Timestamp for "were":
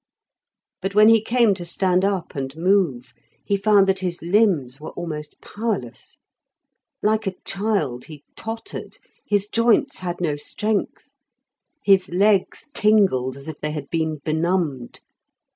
4.81-4.89